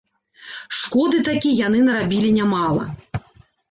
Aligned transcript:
Шкоды 0.79 1.21
такі 1.29 1.53
яны 1.61 1.85
нарабілі 1.91 2.37
нямала. 2.43 2.83